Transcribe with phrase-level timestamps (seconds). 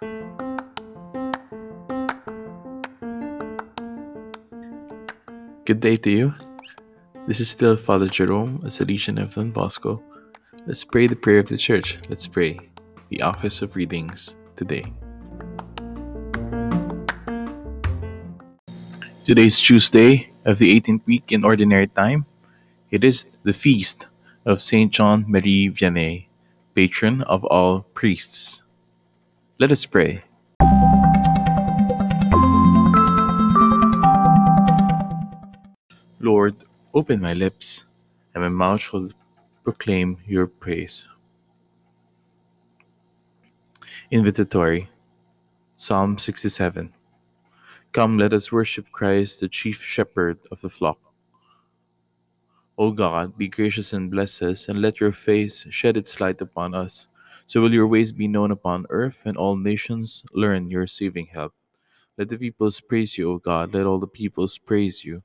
[0.00, 0.08] Good
[5.80, 6.34] day to you.
[7.26, 10.02] This is still Father Jerome, a Salesian of Don Bosco.
[10.64, 11.98] Let's pray the prayer of the church.
[12.08, 12.58] Let's pray
[13.10, 14.90] the office of readings today.
[19.24, 22.24] Today is Tuesday of the 18th week in Ordinary Time.
[22.90, 24.06] It is the feast
[24.46, 26.28] of Saint John Marie Vianney,
[26.74, 28.62] patron of all priests.
[29.60, 30.24] Let us pray.
[36.18, 36.56] Lord,
[36.94, 37.84] open my lips,
[38.34, 39.10] and my mouth shall
[39.62, 41.06] proclaim your praise.
[44.10, 44.88] Invitatory
[45.76, 46.94] Psalm 67
[47.92, 50.98] Come, let us worship Christ, the chief shepherd of the flock.
[52.78, 56.74] O God, be gracious and bless us, and let your face shed its light upon
[56.74, 57.08] us.
[57.50, 61.52] So will your ways be known upon earth, and all nations learn your saving help.
[62.16, 65.24] Let the peoples praise you, O God, let all the peoples praise you.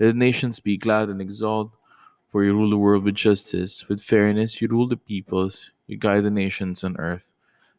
[0.00, 1.70] Let the nations be glad and exult,
[2.26, 3.88] for you rule the world with justice.
[3.88, 7.30] With fairness, you rule the peoples, you guide the nations on earth.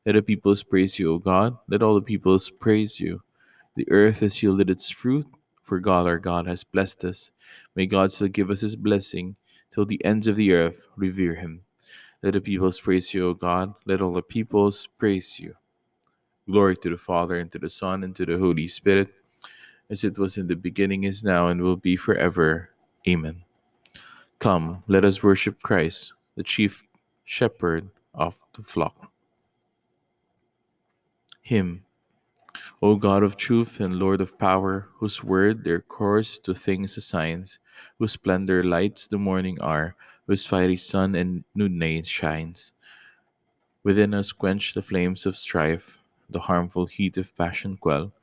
[0.06, 1.58] Let the peoples praise you, O God.
[1.68, 3.22] Let all the peoples praise you.
[3.76, 5.28] The earth has yielded its fruit,
[5.62, 7.32] for God our God has blessed us.
[7.76, 9.36] May God still give us his blessing,
[9.74, 11.64] till the ends of the earth revere him.
[12.24, 13.76] Let the peoples praise you, O God.
[13.86, 15.56] Let all the peoples praise you.
[16.50, 19.14] Glory to the Father, and to the Son, and to the Holy Spirit
[19.90, 22.70] as it was in the beginning, is now, and will be forever.
[23.08, 23.44] Amen.
[24.40, 26.84] Come, let us worship Christ, the chief
[27.24, 29.12] shepherd of the flock.
[31.42, 31.84] Hymn,
[32.82, 37.60] O God of truth and Lord of power, whose word their course to things assigns,
[38.00, 39.96] whose splendor lights the morning hour,
[40.28, 42.74] whose fiery sun and noonday shines.
[43.84, 48.14] Within us quench the flames of strife, the harmful heat of passion quell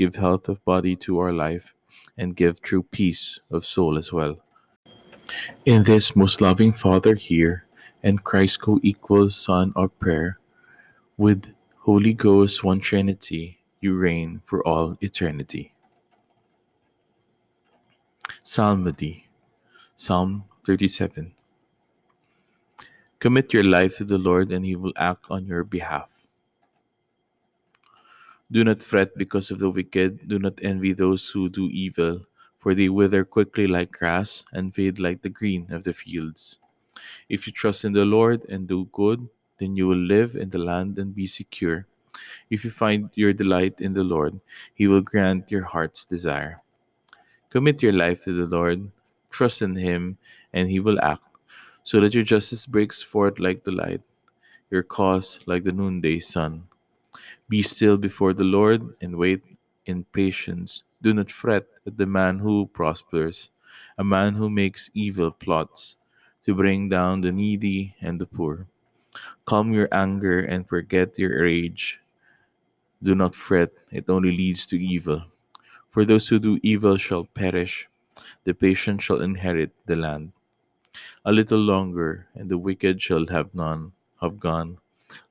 [0.00, 1.74] give health of body to our life,
[2.16, 4.38] and give true peace of soul as well.
[5.66, 7.66] In this most loving Father here,
[8.02, 10.38] and Christ co equal Son of prayer,
[11.18, 15.74] with Holy Ghost one Trinity, you reign for all eternity.
[18.42, 19.28] Psalmody,
[19.96, 21.34] Psalm 37.
[23.20, 26.08] Commit your life to the Lord, and He will act on your behalf.
[28.50, 32.26] Do not fret because of the wicked, do not envy those who do evil,
[32.58, 36.58] for they wither quickly like grass and fade like the green of the fields.
[37.28, 39.28] If you trust in the Lord and do good,
[39.60, 41.86] then you will live in the land and be secure.
[42.50, 44.40] If you find your delight in the Lord,
[44.74, 46.62] He will grant your heart's desire.
[47.50, 48.90] Commit your life to the Lord,
[49.30, 50.18] trust in Him,
[50.52, 51.29] and He will act,
[51.84, 54.02] so that your justice breaks forth like the light,
[54.70, 56.64] your cause like the noonday sun.
[57.48, 59.42] Be still before the Lord and wait
[59.86, 60.82] in patience.
[61.02, 63.50] Do not fret at the man who prospers,
[63.98, 65.96] a man who makes evil plots
[66.46, 68.66] to bring down the needy and the poor.
[69.44, 72.00] Calm your anger and forget your rage.
[73.02, 75.24] Do not fret, it only leads to evil.
[75.88, 77.88] For those who do evil shall perish,
[78.44, 80.32] the patient shall inherit the land.
[81.24, 84.78] A little longer, and the wicked shall have none, have gone.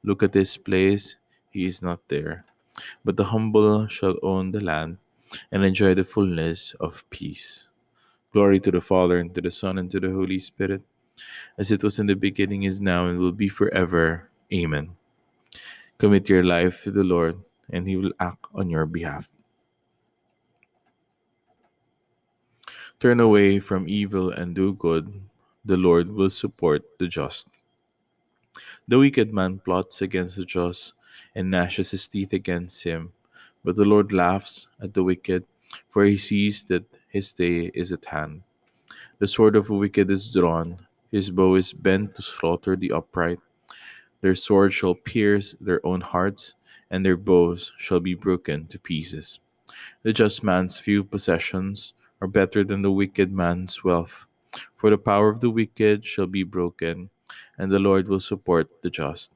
[0.04, 1.16] Look at this place,
[1.52, 2.46] he is not there.
[3.04, 4.98] But the humble shall own the land
[5.52, 7.68] and enjoy the fullness of peace.
[8.32, 10.82] Glory to the Father, and to the Son, and to the Holy Spirit,
[11.58, 14.30] as it was in the beginning, is now, and will be forever.
[14.54, 14.96] Amen.
[15.98, 19.30] Commit your life to the Lord, and He will act on your behalf.
[23.00, 25.29] Turn away from evil and do good.
[25.66, 27.48] The Lord will support the just.
[28.88, 30.94] The wicked man plots against the just
[31.36, 33.14] and gnashes his teeth against him.
[33.64, 35.44] But the Lord laughs at the wicked,
[35.90, 38.44] for he sees that his day is at hand.
[39.20, 43.40] The sword of the wicked is drawn, his bow is bent to slaughter the upright.
[44.22, 46.56] Their sword shall pierce their own hearts,
[46.90, 49.40] and their bows shall be broken to pieces.
[50.04, 54.26] The just man's few possessions are better than the wicked man's wealth,
[54.76, 57.10] for the power of the wicked shall be broken,
[57.58, 59.32] and the Lord will support the just.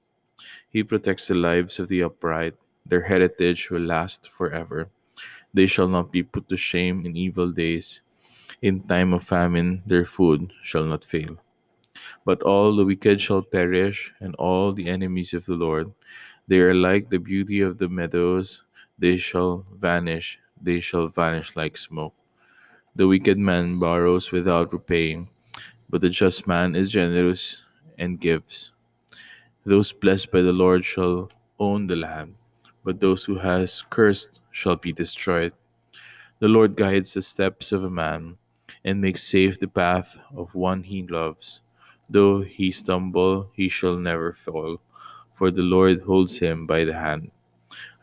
[0.70, 2.56] He protects the lives of the upright.
[2.86, 4.90] Their heritage will last forever.
[5.54, 8.02] They shall not be put to shame in evil days.
[8.62, 11.38] In time of famine, their food shall not fail.
[12.26, 15.94] But all the wicked shall perish, and all the enemies of the Lord.
[16.48, 18.64] They are like the beauty of the meadows.
[18.98, 20.40] They shall vanish.
[20.62, 22.16] They shall vanish like smoke.
[22.96, 25.30] The wicked man borrows without repaying,
[25.90, 27.66] but the just man is generous
[27.98, 28.72] and gives.
[29.66, 31.30] Those blessed by the Lord shall
[31.60, 32.36] own the land,
[32.84, 35.54] but those who has cursed shall be destroyed.
[36.40, 38.38] The Lord guides the steps of a man,
[38.86, 41.62] and makes safe the path of one he loves.
[42.10, 44.82] Though he stumble, he shall never fall,
[45.34, 47.32] for the Lord holds him by the hand.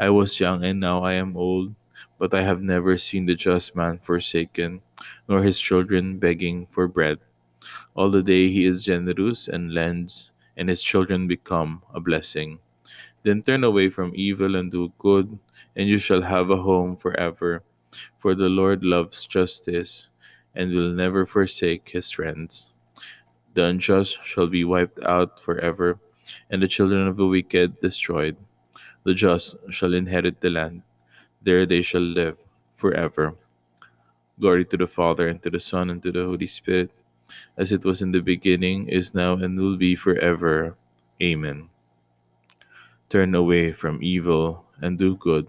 [0.01, 1.75] I was young, and now I am old,
[2.21, 4.83] but I have never seen the just man forsaken,
[5.27, 7.19] nor his children begging for bread.
[7.95, 12.61] All the day he is generous and lends, and his children become a blessing.
[13.25, 15.39] Then turn away from evil and do good,
[15.75, 17.65] and you shall have a home forever.
[18.19, 20.09] For the Lord loves justice
[20.55, 22.73] and will never forsake his friends.
[23.55, 25.99] The unjust shall be wiped out forever,
[26.51, 28.37] and the children of the wicked destroyed.
[29.05, 30.83] The just shall inherit the land,
[31.43, 32.39] there they shall live
[32.75, 33.35] forever.
[34.39, 36.91] Glory to the Father, and to the Son, and to the Holy Spirit,
[37.57, 40.77] as it was in the beginning, is now, and will be forever.
[41.23, 41.69] Amen.
[43.09, 45.49] Turn away from evil and do good.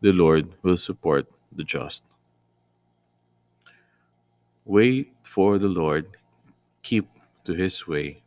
[0.00, 2.04] The Lord will support the just.
[4.64, 6.16] Wait for the Lord,
[6.82, 7.08] keep
[7.44, 8.22] to his way.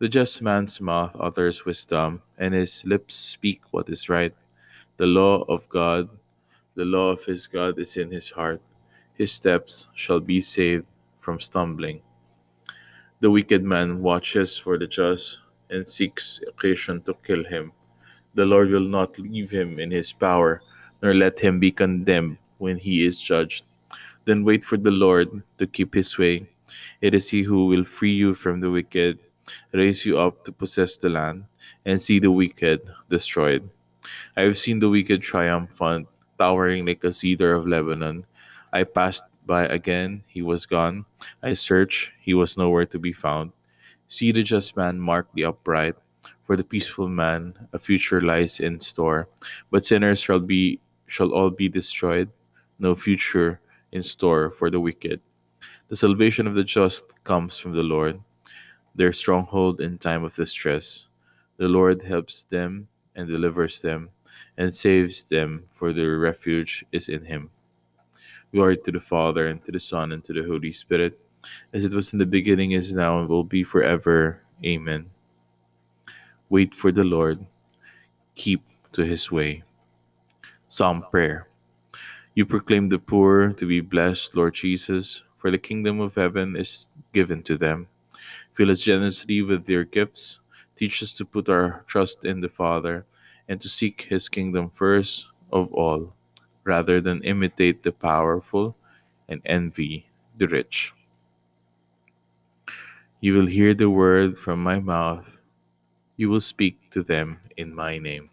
[0.00, 4.34] The just man's mouth utters wisdom, and his lips speak what is right.
[4.96, 6.08] The law of God,
[6.76, 8.60] the law of his God is in his heart.
[9.14, 10.86] His steps shall be saved
[11.18, 12.00] from stumbling.
[13.18, 17.72] The wicked man watches for the just and seeks occasion to kill him.
[18.34, 20.62] The Lord will not leave him in his power,
[21.02, 23.64] nor let him be condemned when he is judged.
[24.24, 26.46] Then wait for the Lord to keep his way.
[27.00, 29.18] It is he who will free you from the wicked,
[29.72, 31.44] raise you up to possess the land,
[31.84, 32.80] and see the wicked
[33.10, 33.68] destroyed.
[34.36, 36.08] I have seen the wicked triumphant,
[36.38, 38.26] towering like a cedar of Lebanon.
[38.72, 41.04] I passed by again, he was gone.
[41.42, 43.52] I searched, he was nowhere to be found.
[44.08, 45.96] See the just man mark the upright.
[46.44, 49.28] For the peaceful man, a future lies in store.
[49.70, 52.28] But sinners shall be shall all be destroyed.
[52.78, 53.60] No future
[53.92, 55.20] in store for the wicked.
[55.88, 58.20] The salvation of the just comes from the Lord,
[58.94, 61.08] their stronghold in time of distress.
[61.56, 64.10] The Lord helps them and delivers them
[64.56, 67.50] and saves them, for their refuge is in him.
[68.52, 71.18] Glory to the Father, and to the Son, and to the Holy Spirit,
[71.72, 74.42] as it was in the beginning, is now, and will be forever.
[74.64, 75.10] Amen.
[76.48, 77.46] Wait for the Lord,
[78.34, 78.62] keep
[78.92, 79.64] to his way.
[80.68, 81.48] Psalm Prayer.
[82.34, 86.86] You proclaim the poor to be blessed, Lord Jesus, for the kingdom of heaven is
[87.12, 87.88] given to them.
[88.52, 90.40] Fill us generously with your gifts.
[90.84, 93.06] Teach us to put our trust in the Father
[93.48, 96.12] and to seek his kingdom first of all,
[96.62, 98.76] rather than imitate the powerful
[99.26, 100.92] and envy the rich.
[103.18, 105.38] You will hear the word from my mouth.
[106.18, 108.28] You will speak to them in my name.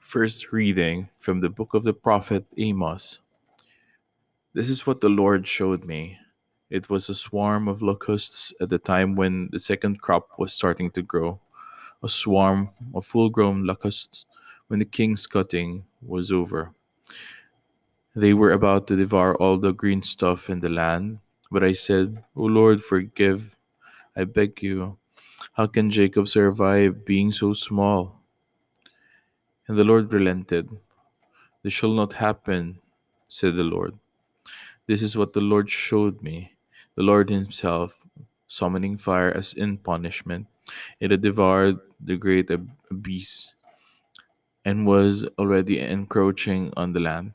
[0.00, 3.20] First reading from the book of the prophet Amos.
[4.54, 6.18] This is what the Lord showed me.
[6.68, 10.90] It was a swarm of locusts at the time when the second crop was starting
[10.92, 11.38] to grow,
[12.02, 14.26] a swarm of full grown locusts
[14.66, 16.72] when the king's cutting was over.
[18.16, 21.20] They were about to devour all the green stuff in the land,
[21.52, 23.56] but I said, O Lord, forgive,
[24.16, 24.98] I beg you.
[25.52, 28.22] How can Jacob survive being so small?
[29.68, 30.68] And the Lord relented.
[31.62, 32.80] This shall not happen,
[33.28, 33.98] said the Lord.
[34.86, 36.55] This is what the Lord showed me.
[36.96, 38.06] The Lord Himself,
[38.48, 40.48] summoning fire as in punishment,
[41.00, 43.54] it had devoured the great abyss
[44.64, 47.32] and was already encroaching on the land.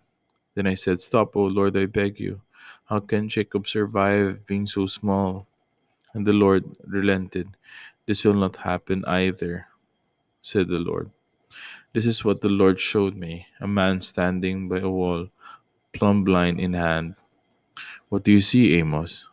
[0.55, 2.41] Then I said, Stop, O Lord, I beg you.
[2.85, 5.47] How can Jacob survive being so small?
[6.13, 7.55] And the Lord relented.
[8.05, 9.67] This will not happen either,
[10.41, 11.11] said the Lord.
[11.93, 15.29] This is what the Lord showed me a man standing by a wall,
[15.93, 17.15] plumb line in hand.
[18.09, 19.25] What do you see, Amos?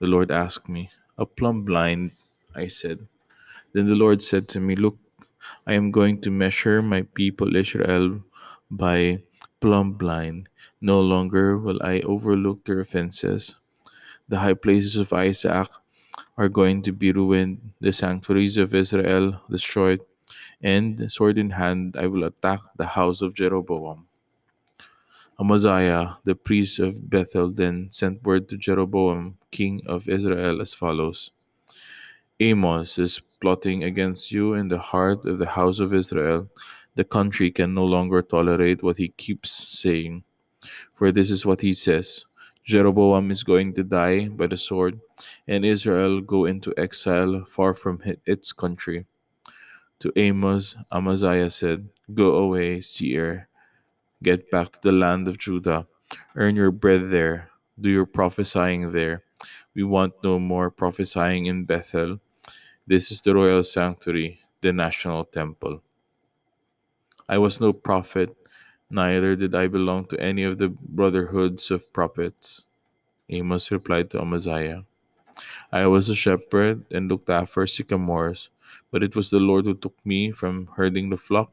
[0.00, 0.90] The Lord asked me.
[1.18, 2.12] A plumb line,
[2.54, 3.06] I said.
[3.72, 4.98] Then the Lord said to me, Look,
[5.66, 8.22] I am going to measure my people Israel
[8.70, 9.22] by
[9.60, 10.48] plumb line.
[10.80, 13.54] No longer will I overlook their offenses.
[14.28, 15.68] The high places of Isaac
[16.38, 20.00] are going to be ruined, the sanctuaries of Israel destroyed,
[20.62, 24.06] and sword in hand I will attack the house of Jeroboam.
[25.40, 31.30] Amaziah, the priest of Bethel, then sent word to Jeroboam, king of Israel, as follows
[32.40, 36.48] Amos is plotting against you in the heart of the house of Israel.
[36.96, 40.24] The country can no longer tolerate what he keeps saying.
[40.94, 42.24] For this is what he says
[42.64, 45.00] Jeroboam is going to die by the sword,
[45.46, 49.06] and Israel go into exile far from its country.
[50.00, 53.48] To Amos, Amaziah said, Go away, seer,
[54.22, 55.86] get back to the land of Judah,
[56.34, 59.22] earn your bread there, do your prophesying there.
[59.74, 62.20] We want no more prophesying in Bethel.
[62.86, 65.82] This is the royal sanctuary, the national temple.
[67.28, 68.36] I was no prophet,
[68.90, 72.64] neither did I belong to any of the brotherhoods of prophets.
[73.30, 74.84] Amos replied to Amaziah,
[75.72, 78.50] I was a shepherd and looked after sycamores,
[78.90, 81.52] but it was the Lord who took me from herding the flock,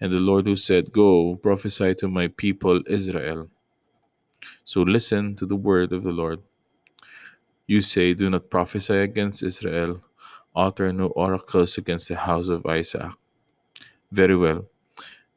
[0.00, 3.50] and the Lord who said, Go, prophesy to my people Israel.
[4.64, 6.40] So listen to the word of the Lord.
[7.66, 10.02] You say, Do not prophesy against Israel,
[10.54, 13.10] utter no oracles against the house of Isaac.
[14.12, 14.66] Very well.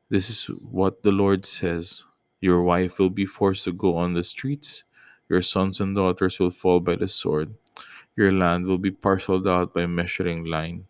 [0.09, 2.03] This is what the Lord says
[2.41, 4.83] Your wife will be forced to go on the streets,
[5.29, 7.55] your sons and daughters will fall by the sword,
[8.15, 10.85] your land will be parceled out by measuring line,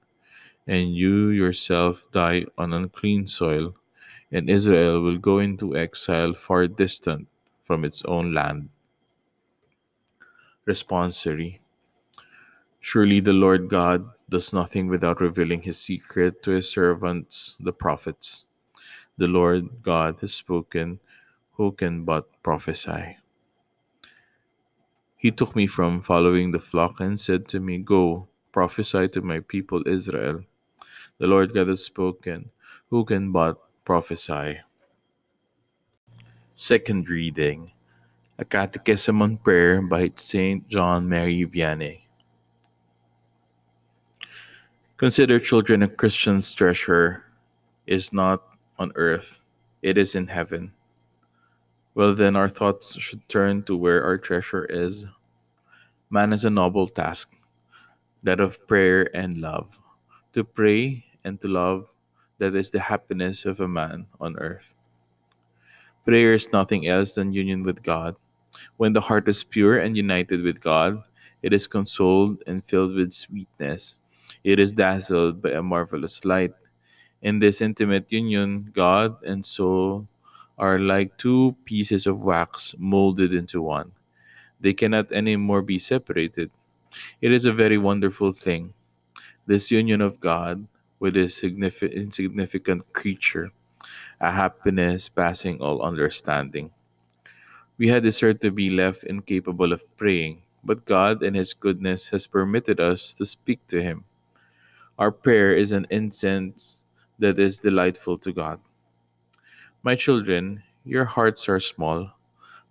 [0.67, 3.75] and you yourself die on unclean soil,
[4.31, 7.27] and Israel will go into exile far distant
[7.63, 8.69] from its own land.
[10.69, 11.61] Responsory
[12.79, 18.45] Surely the Lord God does nothing without revealing his secret to his servants, the prophets.
[19.17, 20.99] The Lord God has spoken,
[21.53, 23.17] who can but prophesy?
[25.17, 29.39] He took me from following the flock and said to me, Go, prophesy to my
[29.39, 30.43] people Israel.
[31.17, 32.51] The Lord God has spoken,
[32.91, 34.59] who can but prophesy?
[36.53, 37.71] Second reading
[38.39, 40.65] A Catechism on Prayer by St.
[40.69, 42.07] John Mary Vianney.
[44.95, 47.25] Consider children a Christian's treasure
[47.85, 48.41] is not
[48.79, 49.43] on earth,
[49.81, 50.71] it is in heaven.
[51.93, 55.05] Well, then, our thoughts should turn to where our treasure is.
[56.09, 57.27] Man has a noble task,
[58.23, 59.77] that of prayer and love.
[60.31, 61.91] To pray and to love,
[62.37, 64.71] that is the happiness of a man on earth.
[66.05, 68.15] Prayer is nothing else than union with God.
[68.77, 71.03] When the heart is pure and united with God,
[71.41, 73.97] it is consoled and filled with sweetness.
[74.43, 76.53] It is dazzled by a marvelous light.
[77.21, 80.07] In this intimate union, God and soul
[80.57, 83.91] are like two pieces of wax molded into one.
[84.59, 86.51] They cannot any more be separated.
[87.21, 88.73] It is a very wonderful thing,
[89.47, 90.67] this union of God
[90.99, 93.51] with this insignificant creature,
[94.19, 96.71] a happiness passing all understanding.
[97.79, 102.27] We had deserved to be left incapable of praying, but God in His goodness has
[102.27, 104.03] permitted us to speak to Him.
[104.99, 106.83] Our prayer is an incense
[107.19, 108.59] that is delightful to God.
[109.81, 112.11] My children, your hearts are small,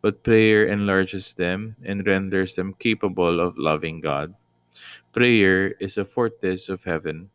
[0.02, 4.34] but prayer enlarges them and renders them capable of loving God.
[5.14, 7.30] Prayer is a fortress of heaven,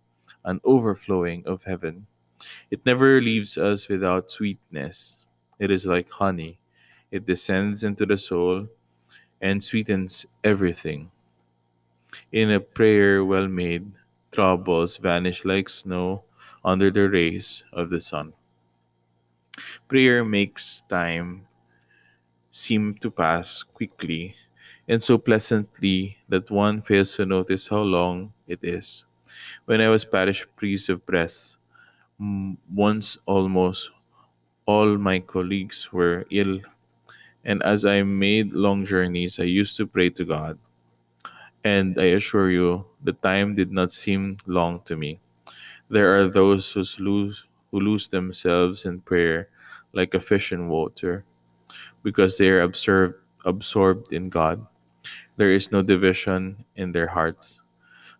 [0.46, 2.06] an overflowing of heaven.
[2.70, 5.18] It never leaves us without sweetness.
[5.58, 6.60] It is like honey,
[7.14, 8.68] it descends into the soul
[9.42, 11.12] and sweetens everything.
[12.34, 13.94] In a prayer well made,
[14.30, 16.26] troubles vanish like snow
[16.66, 18.34] under the rays of the sun.
[19.88, 21.48] Prayer makes time
[22.52, 24.36] seem to pass quickly
[24.88, 29.06] and so pleasantly that one fails to notice how long it is.
[29.66, 31.58] When I was parish priest of Bresse,
[32.74, 33.92] once almost
[34.66, 36.62] all my colleagues were ill,
[37.44, 40.58] and as I made long journeys, I used to pray to God
[41.64, 45.20] and I assure you, the time did not seem long to me.
[45.90, 49.50] There are those who lose, who lose themselves in prayer
[49.94, 51.24] like a fish in water
[52.04, 54.66] because they are absorbed, absorbed in God.
[55.38, 57.62] There is no division in their hearts.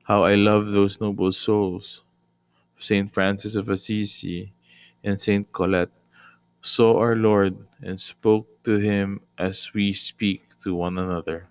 [0.04, 2.04] How I love those noble souls.
[2.78, 4.52] Saint Francis of Assisi
[5.04, 5.92] and Saint Colette
[6.64, 11.50] saw our Lord and spoke to him as we speak to one another.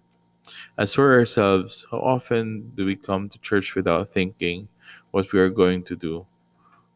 [0.78, 4.69] As for ourselves, how often do we come to church without thinking
[5.11, 6.26] what we are going to do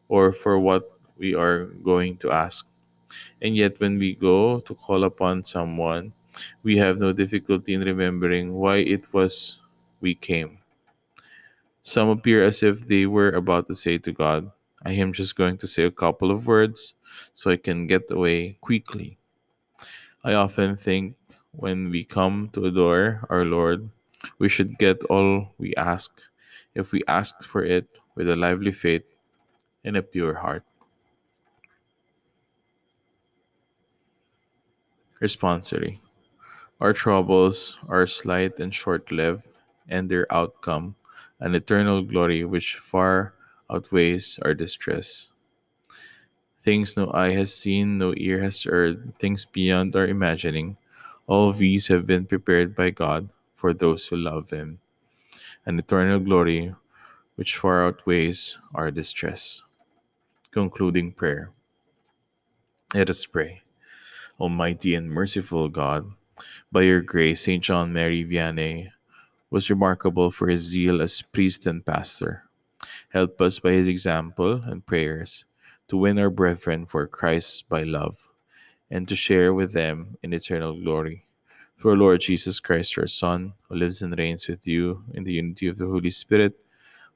[0.09, 2.65] or for what we are going to ask?
[3.41, 6.11] And yet, when we go to call upon someone,
[6.63, 9.59] we have no difficulty in remembering why it was
[10.01, 10.57] we came.
[11.83, 14.51] Some appear as if they were about to say to God,
[14.83, 16.95] I am just going to say a couple of words
[17.33, 19.17] so I can get away quickly.
[20.23, 21.15] I often think
[21.51, 23.89] when we come to adore our Lord,
[24.39, 26.11] we should get all we ask
[26.75, 29.03] if we ask for it with a lively faith
[29.83, 30.63] and a pure heart.
[35.21, 35.99] Responsory
[36.79, 39.47] Our troubles are slight and short lived,
[39.89, 40.95] and their outcome
[41.39, 43.33] an eternal glory which far
[43.69, 45.29] outweighs our distress.
[46.67, 50.75] Things no eye has seen, no ear has heard, things beyond our imagining,
[51.25, 54.83] all these have been prepared by God for those who love Him,
[55.65, 56.75] an eternal glory
[57.35, 59.63] which far outweighs our distress.
[60.51, 61.51] Concluding prayer.
[62.93, 63.61] Let us pray.
[64.37, 66.11] Almighty and merciful God,
[66.69, 67.63] by your grace, St.
[67.63, 68.91] John Mary Vianney
[69.49, 72.43] was remarkable for his zeal as priest and pastor.
[73.15, 75.45] Help us by his example and prayers
[75.87, 78.29] to win our brethren for Christ by love
[78.89, 81.25] and to share with them in eternal glory.
[81.75, 85.33] For our Lord Jesus Christ, your Son, who lives and reigns with you in the
[85.33, 86.59] unity of the Holy Spirit,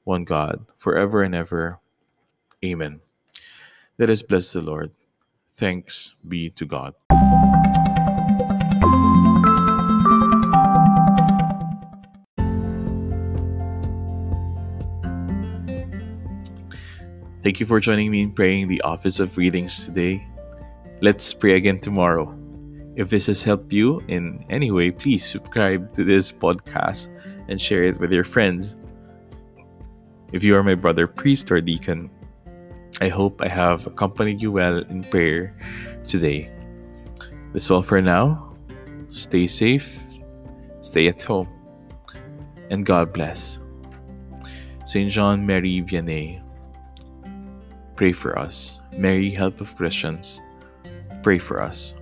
[0.04, 1.80] one God, forever and ever.
[2.64, 3.00] Amen.
[3.98, 4.92] Let us bless the Lord.
[5.52, 6.94] Thanks be to God.
[17.42, 20.24] Thank you for joining me in praying the Office of Readings today.
[21.00, 22.32] Let's pray again tomorrow.
[22.94, 27.08] If this has helped you in any way, please subscribe to this podcast
[27.48, 28.76] and share it with your friends.
[30.32, 32.10] If you are my brother, priest, or deacon,
[33.00, 35.56] I hope I have accompanied you well in prayer
[36.06, 36.48] today.
[37.52, 38.54] That's all for now.
[39.10, 40.00] Stay safe,
[40.80, 41.48] stay at home,
[42.70, 43.58] and God bless.
[44.86, 45.10] St.
[45.10, 46.41] John Mary Vianney
[48.02, 48.80] Pray for us.
[48.96, 50.40] Mary, help of Christians,
[51.22, 51.94] pray for us.